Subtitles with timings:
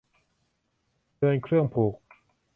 [1.15, 1.95] เรือนเครื่องผูก